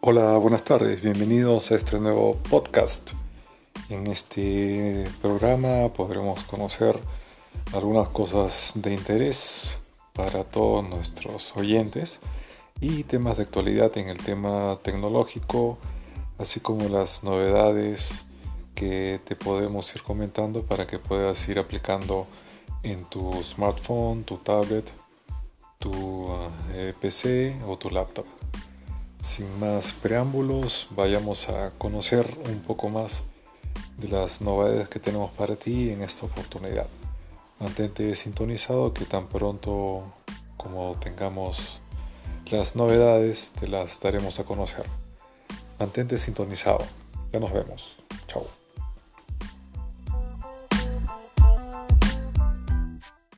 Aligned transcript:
Hola, 0.00 0.36
buenas 0.36 0.62
tardes, 0.62 1.02
bienvenidos 1.02 1.72
a 1.72 1.74
este 1.74 1.98
nuevo 1.98 2.36
podcast. 2.48 3.10
En 3.88 4.06
este 4.06 5.04
programa 5.20 5.92
podremos 5.92 6.44
conocer 6.44 6.96
algunas 7.74 8.08
cosas 8.10 8.74
de 8.76 8.94
interés 8.94 9.76
para 10.12 10.44
todos 10.44 10.88
nuestros 10.88 11.56
oyentes 11.56 12.20
y 12.80 13.02
temas 13.02 13.38
de 13.38 13.42
actualidad 13.42 13.98
en 13.98 14.08
el 14.08 14.18
tema 14.18 14.78
tecnológico, 14.84 15.78
así 16.38 16.60
como 16.60 16.88
las 16.88 17.24
novedades 17.24 18.24
que 18.76 19.20
te 19.24 19.34
podemos 19.34 19.92
ir 19.96 20.04
comentando 20.04 20.62
para 20.62 20.86
que 20.86 21.00
puedas 21.00 21.48
ir 21.48 21.58
aplicando 21.58 22.28
en 22.84 23.04
tu 23.06 23.32
smartphone, 23.42 24.22
tu 24.22 24.36
tablet, 24.36 24.92
tu 25.80 26.28
eh, 26.72 26.94
PC 27.00 27.56
o 27.66 27.76
tu 27.76 27.90
laptop. 27.90 28.37
Sin 29.22 29.58
más 29.58 29.92
preámbulos, 29.92 30.86
vayamos 30.90 31.48
a 31.48 31.70
conocer 31.76 32.36
un 32.48 32.60
poco 32.60 32.88
más 32.88 33.22
de 33.96 34.08
las 34.08 34.40
novedades 34.40 34.88
que 34.88 35.00
tenemos 35.00 35.32
para 35.32 35.56
ti 35.56 35.90
en 35.90 36.02
esta 36.02 36.26
oportunidad. 36.26 36.86
Mantente 37.58 38.14
sintonizado 38.14 38.94
que 38.94 39.04
tan 39.04 39.26
pronto 39.28 40.04
como 40.56 40.94
tengamos 41.00 41.80
las 42.50 42.76
novedades 42.76 43.50
te 43.58 43.66
las 43.66 44.00
daremos 44.00 44.38
a 44.38 44.44
conocer. 44.44 44.86
Mantente 45.78 46.18
sintonizado. 46.18 46.78
Ya 47.32 47.40
nos 47.40 47.52
vemos. 47.52 48.07